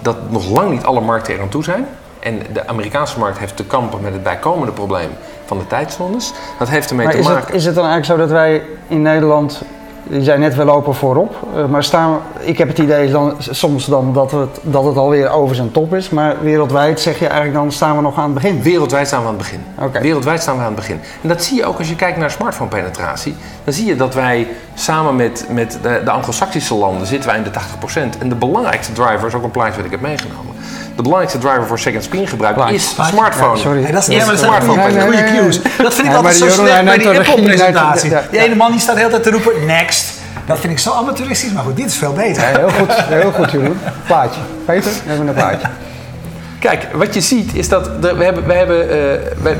[0.03, 1.87] dat nog lang niet alle markten er aan toe zijn.
[2.21, 5.09] En de Amerikaanse markt heeft te kampen met het bijkomende probleem
[5.45, 6.33] van de tijdzones.
[6.59, 7.47] Dat heeft ermee Maar te is maken.
[7.47, 9.63] het, is het dan eigenlijk zo dat wij in Nederland,
[10.12, 13.87] je zei net we lopen voorop, eh, maar staan, ik heb het idee dan, soms
[13.87, 17.55] dan dat het, dat het alweer over zijn top is, maar wereldwijd zeg je eigenlijk
[17.55, 18.62] dan staan we nog aan het begin.
[18.62, 20.03] Wereldwijd staan we aan het begin.
[20.03, 21.01] Wereldwijd staan we aan het begin.
[21.22, 23.35] En dat zie je ook als je kijkt naar smartphone-penetratie.
[23.64, 27.44] Dan zie je dat wij samen met, met de, de Anglo-Saxische landen zitten wij in
[27.44, 27.51] de
[28.14, 28.18] 80%.
[28.18, 30.52] En de belangrijkste driver is ook een plaatje wat ik heb meegenomen.
[30.96, 33.57] De belangrijkste driver voor second screen gebruik is smartphone.
[33.57, 33.83] Ja, sorry.
[33.83, 34.81] Nee, dat is ja, maar dat smartphone.
[34.83, 35.61] goede, Nee, nee, goede cues.
[35.83, 38.11] Dat vind ik Ja, altijd zo slecht bij die de Apple-presentatie.
[38.11, 38.22] ja.
[38.31, 40.20] ene man die staat de hele tijd te roepen, next.
[40.46, 42.42] Dat vind ik zo amateuristisch, maar goed, dit is veel beter.
[42.42, 43.79] Ja, heel goed, heel goed Jeroen.
[44.07, 44.40] Plaatje.
[44.64, 45.68] Peter, we hebben een plaatje.
[46.59, 48.96] Kijk, wat je ziet is dat de- we, hebben, we, hebben, eh,
[49.42, 49.57] we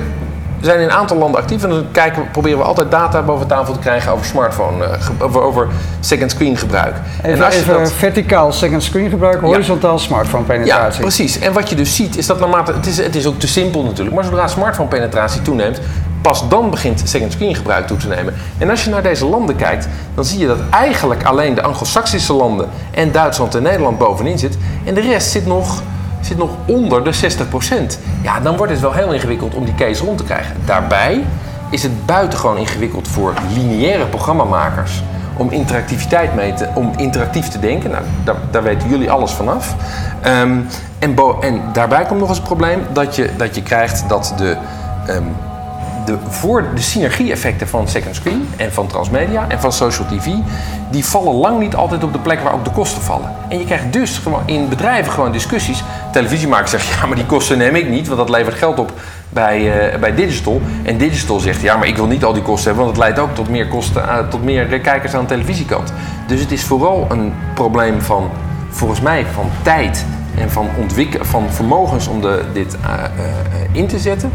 [0.62, 3.46] zijn in een aantal landen actief en dan kijken, we- proberen we altijd data boven
[3.46, 5.68] tafel te krijgen over smartphone, eh, over, over
[6.01, 6.94] second screen gebruik.
[7.22, 11.01] Even, even verticaal second screen gebruiken, horizontaal smartphone Ja, penetratie.
[11.01, 11.38] precies.
[11.38, 13.83] En wat je dus ziet is dat naarmate, het is, het is ook te simpel
[13.83, 15.81] natuurlijk, maar zodra smartphone penetratie toeneemt,
[16.22, 18.35] pas dan begint second screen gebruik toe te nemen.
[18.59, 22.33] En als je naar deze landen kijkt, dan zie je dat eigenlijk alleen de Anglo-Saxische
[22.33, 24.57] landen en Duitsland en Nederland bovenin zit.
[24.85, 25.83] En de rest zit nog,
[26.22, 27.98] zit nog onder de 60%.
[28.22, 30.56] Ja, dan wordt het wel heel ingewikkeld om die case rond te krijgen.
[30.64, 31.24] Daarbij
[31.70, 35.02] is het buitengewoon ingewikkeld voor lineaire programmamakers
[35.37, 37.90] om interactiviteit mee te, om interactief te denken.
[37.90, 39.74] Nou, daar, daar weten jullie alles vanaf.
[40.20, 40.58] Ehm,
[40.98, 44.56] en, en daarbij komt nog eens het probleem dat je, dat je krijgt dat de,
[45.06, 45.22] ehm,
[46.04, 50.26] de, voor de synergie-effecten van second screen en van transmedia en van social tv,
[50.90, 53.30] die vallen lang niet altijd op de plek waar ook de kosten vallen.
[53.48, 55.82] En je krijgt dus gewoon in bedrijven gewoon discussies.
[56.12, 58.92] Televisiemakers zeggen, ja, maar die kosten neem ik niet, want dat levert geld op
[59.28, 60.60] bij, eh, bij Digital.
[60.82, 63.18] En Digital zegt, ja, maar ik wil niet al die kosten hebben, want het leidt
[63.18, 65.92] ook tot meer, kosten, eh, tot meer kijkers aan de televisiekant.
[66.26, 68.30] Dus het is vooral een probleem van,
[68.70, 70.04] volgens mij, van tijd
[70.38, 73.02] en van, ontwik- van vermogens om de, dit eh,
[73.72, 74.32] in te zetten.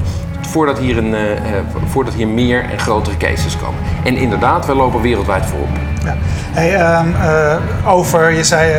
[0.51, 1.37] Voordat hier, een, eh, eh,
[1.85, 3.79] voordat hier meer en grotere cases komen.
[4.03, 5.69] En inderdaad, we lopen wereldwijd voorop.
[6.03, 6.15] Ja.
[6.51, 8.73] Hey, ehm, eh, over, je zei,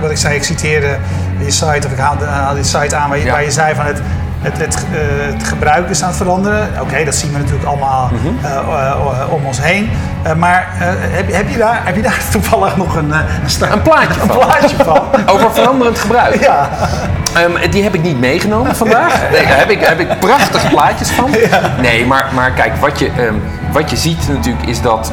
[0.00, 0.96] wat, ik zei, ik citeerde
[1.44, 3.32] je site, of ik haalde, haalde je site aan waar je, Ja.
[3.32, 4.00] waar je zei van het,
[4.42, 4.98] het, het, eh,
[5.32, 6.68] het gebruik is aan het veranderen.
[6.80, 8.44] Oké, dat zien we natuurlijk allemaal Mhm.
[8.44, 9.90] eh, eh, om ons heen.
[10.36, 14.26] Maar heb, heb, je daar, heb je daar toevallig nog een, een, Een plaatje een
[14.28, 14.38] van.
[14.38, 15.00] plaatje van?
[15.34, 16.42] Over veranderend gebruik.
[16.42, 16.68] ja.
[17.34, 19.20] Ehm, die heb ik niet meegenomen vandaag.
[19.30, 21.30] Nee, daar heb ik, heb ik prachtige plaatjes van.
[21.80, 23.34] Nee, maar, maar kijk, wat je, ehm,
[23.72, 25.12] wat je ziet natuurlijk is dat,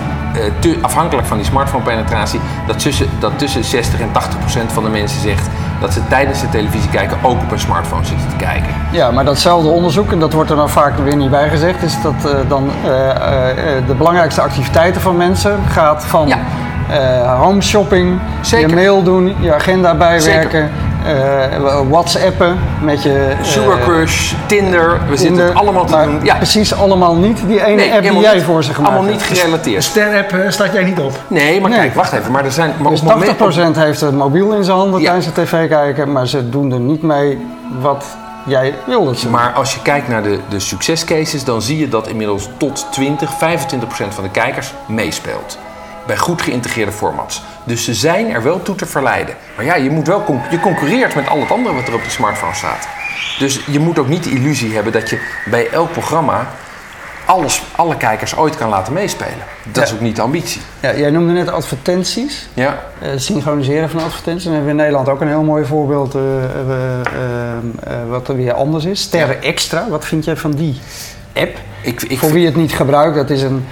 [0.60, 4.90] te- afhankelijk van die smartphone-penetratie, dat tussen, dat tussen 60 en 80 procent van de
[4.90, 5.48] mensen zegt
[5.80, 8.74] dat ze tijdens de televisie kijken ook op een smartphone zitten te kijken.
[8.92, 12.02] Ja, maar datzelfde onderzoek, en dat wordt er dan vaak weer niet bij gezegd, is
[12.02, 16.38] dat eh, dan eh, eh, de belangrijkste activiteiten van mensen gaat van Ja.
[17.36, 18.70] home shopping, Zeker.
[18.70, 20.72] je mail doen, je agenda bijwerken,
[21.06, 26.20] eh, whatsappen met je eh, Sugar Crush, Tinder, we zitten het allemaal te doen.
[26.24, 29.12] Ja, Precies allemaal niet die ene nee, app die jij niet- voor ze gemaakt Allemaal
[29.12, 29.84] niet gerelateerd.
[29.84, 31.12] Ster-app eh, staat jij niet op.
[31.28, 31.80] Nee, maar Nee.
[31.80, 32.32] kijk, wacht even.
[32.32, 32.74] Maar er zijn.
[32.80, 35.06] Maar Dus op het moment- 80% heeft het mobiel in zijn handen Ja.
[35.06, 37.48] tijdens het tv kijken, maar ze doen er niet mee
[37.82, 38.06] wat
[38.46, 39.32] jij wil dat ze doen.
[39.32, 43.34] Maar als je kijkt naar de, de succescases, dan zie je dat inmiddels tot 20,
[43.38, 45.58] 25 procent van de kijkers meespeelt.
[46.10, 47.42] Bij goed geïntegreerde formats.
[47.64, 49.36] Dus ze zijn er wel toe te verleiden.
[49.56, 52.12] Maar ja, je, moet wel je concurreert met al het andere wat er op die
[52.12, 52.88] smartphone staat.
[53.40, 56.48] Dus je moet ook niet de illusie hebben dat je bij elk programma
[57.26, 59.44] alles, alle kijkers ooit kan laten meespelen.
[59.72, 60.62] Dat is ook niet de ambitie.
[60.80, 62.48] Ja, jij noemde net advertenties.
[62.54, 64.44] Ja, Eh, synchroniseren van advertenties.
[64.44, 68.54] Dan hebben we in Nederland ook een heel mooi voorbeeld eh, eh, wat er weer
[68.54, 69.02] anders is.
[69.02, 70.80] Sterren Extra, wat vind jij van die
[71.34, 71.58] app?
[71.82, 73.66] ik, ik, Voor wie het niet gebruikt, dat is een...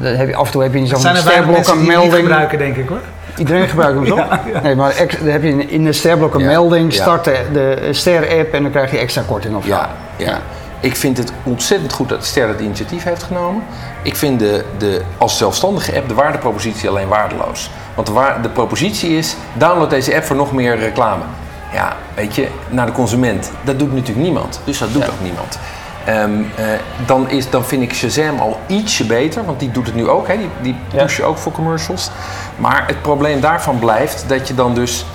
[0.00, 1.74] dat heb je, af en toe heb je in zo'n zijn er weinig sterblok mensen
[1.74, 2.22] een die melding.
[2.22, 3.00] gebruiken, denk ik hoor.
[3.36, 4.38] Iedereen gebruikt hem toch?
[4.62, 7.88] Nee, maar ex- dan heb je in, de sterblok een Ja, melding, start de, de
[7.90, 9.68] ster-app en dan krijg je extra korting of zo.
[9.68, 10.38] Ja, ja.
[10.80, 13.62] Ik vind het ontzettend goed dat Ster het initiatief heeft genomen.
[14.02, 17.70] Ik vind de, de, als zelfstandige app de waardepropositie alleen waardeloos.
[17.94, 21.22] Want de, waar- de propositie is, download deze app voor nog meer reclame.
[21.72, 23.50] Ja, weet je, naar de consument.
[23.64, 24.60] Dat doet natuurlijk niemand.
[24.64, 25.08] Dus dat doet Ja.
[25.08, 25.58] ook niemand.
[26.04, 26.64] Ehm, eh,
[27.06, 30.28] dan, is, dan vind ik Shazam al ietsje beter, want die doet het nu ook.
[30.28, 30.36] Hè?
[30.36, 31.02] Die, die Ja.
[31.02, 32.10] push je ook voor commercials.
[32.56, 35.06] Maar het probleem daarvan blijft dat je dan dus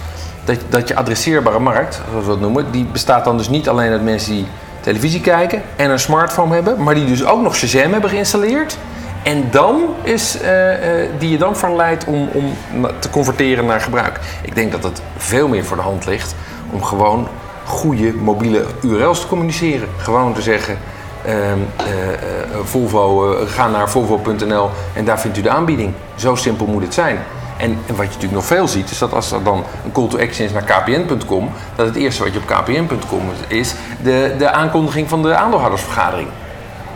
[0.43, 3.91] dat, dat je adresseerbare markt, zoals we het noemen, die bestaat dan dus niet alleen
[3.91, 4.47] uit mensen die
[4.79, 8.77] televisie kijken en een smartphone hebben, maar die dus ook nog Shazam hebben geïnstalleerd.
[9.23, 12.55] En dan is eh, eh, die je dan verleidt om, om
[12.99, 14.19] te converteren naar gebruik.
[14.41, 16.35] Ik denk dat het veel meer voor de hand ligt
[16.71, 17.27] om gewoon
[17.67, 19.87] goede mobiele URL's te communiceren.
[19.97, 20.77] Gewoon te zeggen.
[21.25, 21.37] ehm,
[21.75, 22.19] eh, eh,
[22.63, 25.93] Volvo, eh, ga naar volvo.nl en daar vindt u de aanbieding.
[26.15, 27.19] Zo simpel moet het zijn.
[27.57, 30.07] En, en wat je natuurlijk nog veel ziet, is dat als er dan een call
[30.07, 34.51] to action is naar kpn.com, dat het eerste wat je op kpn.com is, de, de
[34.51, 36.27] aankondiging van de aandeelhoudersvergadering.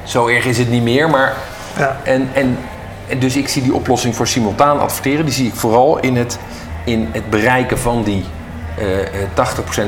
[0.03, 1.35] Zo erg is het niet meer, maar.
[1.77, 1.97] Ja.
[2.03, 2.57] En, en,
[3.07, 6.39] en dus ik zie die oplossing voor simultaan adverteren, die zie ik vooral in het,
[6.83, 8.25] in het bereiken van die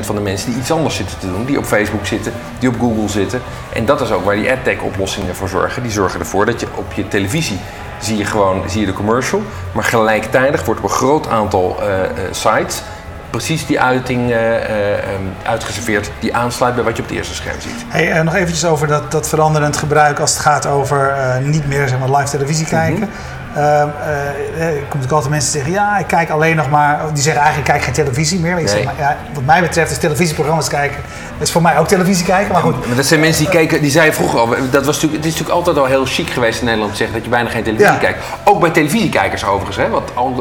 [0.00, 1.44] van de mensen die iets anders zitten te doen.
[1.44, 3.40] Die op Facebook zitten, die op Google zitten.
[3.72, 5.82] En dat is ook waar die AdTech oplossingen voor zorgen.
[5.82, 7.58] Die zorgen ervoor dat je op je televisie
[8.00, 9.42] zie je gewoon zie je de commercial.
[9.72, 12.82] Maar gelijktijdig wordt op een groot aantal eh, eh, sites
[13.36, 17.34] precies die uiting eh, eh, ehm, uitgeserveerd die aansluit bij wat je op het eerste
[17.34, 17.84] scherm ziet.
[17.88, 21.66] Hey, eh, nog eventjes over dat, dat veranderend gebruik als het gaat over eh, niet
[21.66, 23.02] meer zeg maar, live televisie kijken.
[23.02, 23.08] Eh, eh,
[23.54, 27.00] er komt natuurlijk altijd mensen die zeggen, ja, ik kijk alleen nog maar...
[27.12, 28.52] Die zeggen eigenlijk, ik kijk geen televisie meer.
[28.52, 28.84] Maar ik zeg, Nee.
[28.84, 30.98] maar, ja, wat mij betreft is televisieprogramma's kijken...
[31.38, 32.86] is voor mij ook televisie kijken, maar goed.
[32.86, 35.38] Maar dat zijn mensen die keken, die zeiden vroeger al, dat was natuurlijk, het is
[35.38, 37.92] natuurlijk altijd al heel chic geweest in Nederland te zeggen dat je bijna geen televisie
[37.92, 37.98] Ja.
[37.98, 38.18] kijkt.
[38.44, 40.34] Ook bij televisiekijkers overigens, hè, wat, al-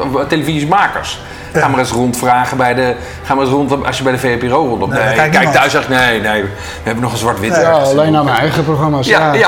[1.53, 4.67] Ga maar eens rondvragen bij de, ga maar eens rond als je bij de VPRO
[4.67, 4.91] rondloopt.
[4.93, 6.49] Nee, Nee, dat kijkt kijk thuis zegt nee, nee, we
[6.83, 7.55] hebben nog een zwart-wit.
[7.55, 9.07] Ja, Ja, alleen naar mijn eigen programma's.
[9.07, 9.39] Ja, ja,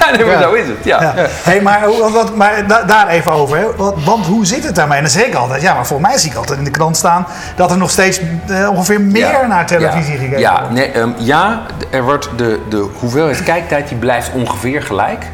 [0.00, 0.10] ja.
[0.16, 0.42] nee, maar Ja.
[0.42, 0.76] zo is het.
[0.84, 1.02] Ja.
[1.02, 1.12] Ja.
[1.16, 3.56] Hey, maar hoe- wat, maar da- daar even over.
[3.56, 3.64] Hè.
[3.76, 4.96] Want, want hoe zit het daarmee?
[4.96, 6.96] En dan zeg ik altijd, ja, maar voor mij zie ik altijd in de krant
[6.96, 9.46] staan dat er nog steeds eh, ongeveer meer Ja.
[9.46, 10.18] naar televisie ja.
[10.18, 10.70] gekeken ja, wordt.
[10.74, 15.24] nee, ehm, ja, er wordt de, de hoeveelheid kijktijd die blijft ongeveer gelijk.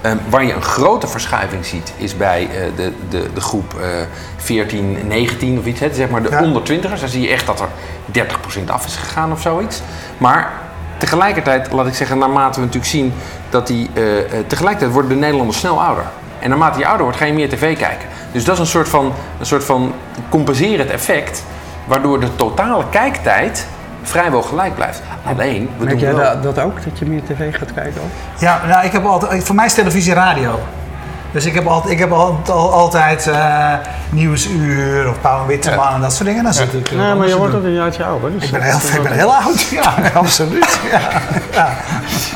[0.00, 3.86] Ehm, waar je een grote verschuiving ziet, is bij eh, de, de, de groep eh
[4.36, 5.80] 14, 19 of iets.
[5.80, 6.42] Hè, zeg maar de Ja.
[6.42, 7.00] onder 20ers.
[7.00, 7.68] Dan zie je echt dat er
[8.12, 9.82] 30% af is gegaan of zoiets.
[10.18, 10.52] Maar
[10.98, 13.12] tegelijkertijd, laat ik zeggen, naarmate we natuurlijk zien
[13.50, 13.90] dat die.
[13.94, 16.04] eh, eh, tegelijkertijd worden de Nederlanders snel ouder.
[16.38, 18.08] En naarmate je ouder wordt, ga je meer tv kijken.
[18.32, 19.92] Dus dat is een soort van, een soort van
[20.28, 21.44] compenserend effect.
[21.86, 23.66] Waardoor de totale kijktijd
[24.02, 25.02] vrijwel gelijk blijft.
[25.24, 26.24] Alleen, we Merk doen jij wel...
[26.24, 28.00] dat, dat ook, dat je meer tv gaat kijken?
[28.00, 28.40] Ook?
[28.40, 30.58] Ja, nou, ik heb altijd, voor mij is televisie radio.
[31.32, 33.72] Dus ik heb altijd, ik heb altijd, al- altijd eh,
[34.10, 36.44] Nieuwsuur of Pauw en Witteman en dat soort dingen.
[36.44, 38.32] Dan zit ik, eh, Nee, maar anders je wordt ook een jaartje ouder.
[38.32, 40.78] Dus Ik ben, heel, ik ben heel oud, ja, absoluut.
[40.90, 41.00] Ja.
[41.52, 41.76] Ja.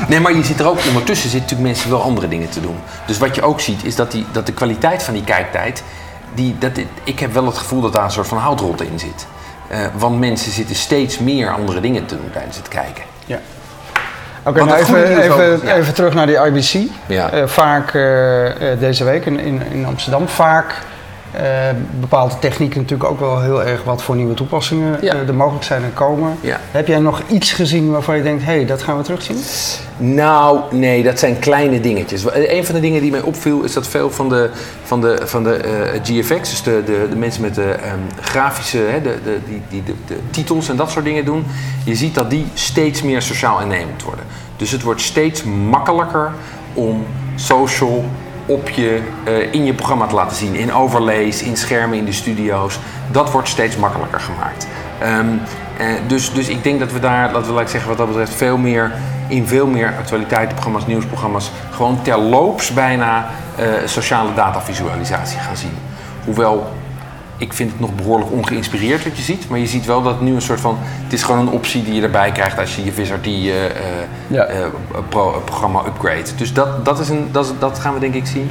[0.07, 2.75] Nee, maar je ziet er ook ondertussen zitten natuurlijk mensen wel andere dingen te doen.
[3.05, 5.83] Dus wat je ook ziet is dat, die, dat de kwaliteit van die kijktijd,
[6.33, 6.71] die, dat,
[7.03, 9.25] ik heb wel het gevoel dat daar een soort van houtrot in zit.
[9.67, 13.03] Eh, want mensen zitten steeds meer andere dingen te doen tijdens het kijken.
[13.25, 13.39] Ja.
[14.43, 15.75] Oké, nou even, even, ja.
[15.75, 16.89] even terug naar die IBC.
[17.07, 17.31] Ja.
[17.31, 20.81] Eh, vaak eh, deze week in, in, in Amsterdam, vaak
[21.37, 25.13] eh, bepaalt de techniek natuurlijk ook wel heel erg wat voor nieuwe toepassingen Ja.
[25.13, 26.37] eh, er mogelijk zijn en komen.
[26.41, 26.59] Ja.
[26.71, 29.37] Heb jij nog iets gezien waarvan je denkt, hé, hey, dat gaan we terugzien?
[29.97, 32.23] Nou, nee, dat zijn kleine dingetjes.
[32.33, 34.49] Een van de dingen die mij opviel is dat veel van de,
[34.83, 38.77] van de, van de eh, GFX, dus de, de, de mensen met de ehm, grafische,
[38.77, 41.45] hè, de, de, die, die, de, de titels en dat soort dingen doen,
[41.85, 44.25] je ziet dat die steeds meer sociaal innemend worden.
[44.57, 46.31] Dus het wordt steeds makkelijker
[46.73, 48.05] om social
[48.45, 50.55] op je, eh, in je programma te laten zien.
[50.55, 52.79] In overlays, in schermen in de studio's.
[53.11, 54.67] Dat wordt steeds makkelijker gemaakt.
[54.99, 55.27] Ehm,
[55.77, 58.33] eh, dus, dus ik denk dat we daar, laten we laat zeggen, wat dat betreft,
[58.33, 58.91] veel meer
[59.27, 65.77] in veel meer actualiteitenprogramma's, nieuwsprogramma's, gewoon terloops bijna eh, sociale datavisualisatie gaan zien.
[66.25, 66.73] Hoewel
[67.37, 70.21] ik vind het nog behoorlijk ongeïnspireerd wat je ziet, maar je ziet wel dat het
[70.21, 72.83] nu een soort van, het is gewoon een optie die je erbij krijgt als je
[72.85, 73.71] je VisRT eh, eh,
[74.27, 74.43] Ja.
[74.43, 74.65] eh,
[75.09, 76.23] pro- programma upgrade.
[76.37, 78.49] Dus dat, dat, is een, dat, dat gaan we denk ik zien.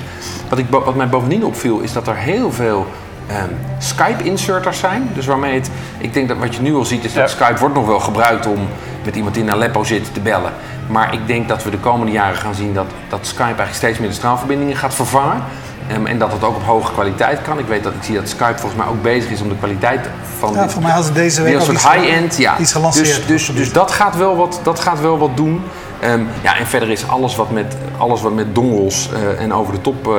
[0.49, 2.87] Wat, ik, wat mij bovendien opviel is dat er heel veel
[3.27, 5.09] ehm, Skype-inserters zijn.
[5.14, 7.31] Dus waarmee het, ik denk dat wat je nu al ziet is dat.
[7.31, 8.59] Skype wordt nog wel gebruikt om
[9.05, 10.53] met iemand die in Aleppo zit te bellen.
[10.88, 13.99] Maar ik denk dat we de komende jaren gaan zien dat, dat Skype eigenlijk steeds
[13.99, 15.42] meer de straalverbindingen gaat vervangen.
[15.88, 17.59] Ehm, en dat het ook op hoge kwaliteit kan.
[17.59, 20.09] Ik weet dat ik zie dat Skype volgens mij ook bezig is om de kwaliteit
[20.38, 22.59] van Ja, voor mij had het deze week een soort iets- high-end, ja.
[22.59, 23.07] iets gelanceerd.
[23.07, 25.62] Dus, dus, dus dat, gaat wel wat, dat gaat wel wat doen.
[26.01, 29.73] Ehm, ja, en verder is alles wat met, alles wat met dongels eh, en over
[29.73, 30.12] de top, eh,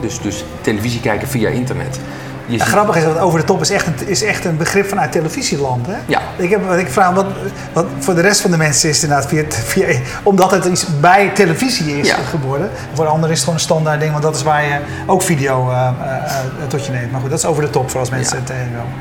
[0.00, 2.00] dus, dus televisie kijken via internet.
[2.48, 4.56] Je Ja, ziet- grappig is dat over de top is echt een, is echt een
[4.56, 5.86] begrip vanuit televisieland.
[5.86, 5.96] Hè?
[6.06, 6.20] Ja.
[6.36, 7.26] Ik, heb, wat ik vraag, wat,
[7.72, 9.86] wat voor de rest van de mensen is het inderdaad via, via
[10.22, 12.16] omdat het iets bij televisie is Ja.
[12.16, 12.70] geworden.
[12.94, 15.22] Voor de anderen is het gewoon een standaard ding, want dat is waar je ook
[15.22, 17.10] video eh, eh, eh, tot je neemt.
[17.12, 18.42] Maar goed, dat is over de top voor als mensen Ja.
[18.42, 18.92] het tegenkomen.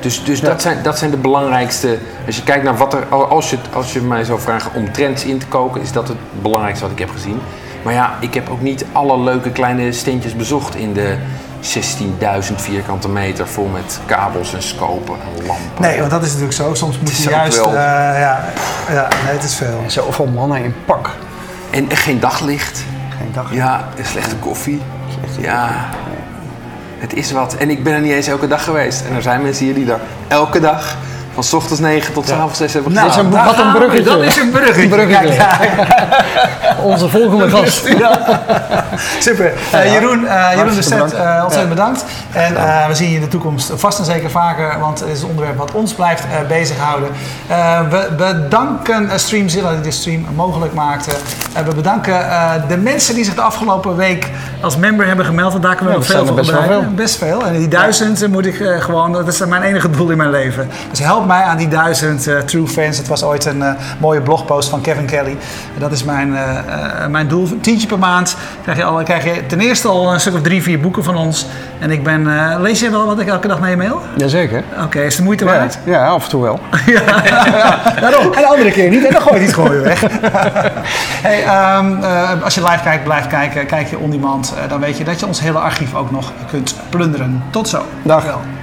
[0.00, 1.98] Dus, dus dat, zijn, dat zijn de belangrijkste.
[2.26, 3.04] Als je kijkt naar wat er.
[3.08, 6.16] Als je, als je mij zou vragen om trends in te koken, is dat het
[6.42, 7.40] belangrijkste wat ik heb gezien.
[7.82, 11.16] Maar ja, ik heb ook niet alle leuke kleine steentjes bezocht in de
[11.62, 15.66] 16.000 vierkante meter vol met kabels en scopen en lampen.
[15.82, 16.74] Nee, want dat is natuurlijk zo.
[16.74, 17.56] Soms moet je juist...
[17.56, 17.72] wel- eh,
[18.20, 18.44] ja,
[18.90, 19.82] ja, nee, het is veel.
[19.86, 21.10] Zoveel mannen in pak.
[21.70, 22.84] En geen daglicht.
[23.18, 23.52] Geen dag.
[23.54, 24.80] Ja, en slechte koffie.
[25.40, 25.88] Ja,
[26.98, 27.54] het is wat.
[27.54, 29.02] En ik ben er niet eens elke dag geweest.
[29.08, 30.96] En er zijn mensen hier die daar elke dag
[31.34, 33.78] van 's ochtends 9 tot 's avonds 6 hebben Nou, een- wat een gaan we.
[33.78, 34.04] bruggetje.
[34.10, 34.82] Dat is een bruggetje.
[34.82, 35.36] Een bruggetje.
[36.82, 37.88] Onze volgende gast.
[39.26, 39.52] Super.
[39.70, 41.12] Eh, Jeroen, eh, Jeroen de bedankt.
[41.14, 42.04] eh, ontzettend bedankt.
[42.32, 45.22] En eh, we zien je in de toekomst vast en zeker vaker, want het is
[45.22, 47.08] een onderwerp wat ons blijft eh, bezighouden.
[47.46, 51.10] Eh, we bedanken Streamzilla die de stream mogelijk maakte.
[51.52, 54.28] En we bedanken eh, de mensen die zich de afgelopen week
[54.60, 55.50] als member hebben gemeld.
[55.52, 56.94] Want daar kunnen we Ja, nog veel van best.
[56.94, 57.46] Best veel.
[57.46, 60.30] En die duizend eh, moet ik eh, gewoon, dat is mijn enige doel in mijn
[60.30, 60.70] leven.
[60.90, 62.98] Dus help mij aan die duizend eh, true fans.
[62.98, 65.36] Het was ooit een eh, mooie blogpost van Kevin Kelly.
[65.78, 67.60] Dat is mijn, eh, mijn doel.
[67.60, 70.62] Tientje per maand krijg je, al, krijg je ten eerste al een stuk of drie,
[70.62, 71.46] vier boeken van ons.
[71.78, 72.28] En ik ben,
[72.60, 74.02] lees jij wel wat ik elke dag naar je mail?
[74.16, 74.64] Jazeker.
[74.84, 75.78] Oké, is de moeite Ja, waard?
[75.84, 76.60] ja, af en toe wel.
[78.00, 78.32] Daarom.
[78.32, 79.04] En de andere keer niet.
[79.06, 80.00] En dan gooi je het gewoon weer weg.
[81.26, 83.66] hey, ehm, eh, als je live kijkt, blijf kijken.
[83.66, 84.54] Kijk je on demand.
[84.68, 87.42] dan weet je dat je ons hele archief ook nog kunt plunderen.
[87.50, 87.84] Tot zo.
[88.02, 88.24] Dag.
[88.24, 88.59] Wel.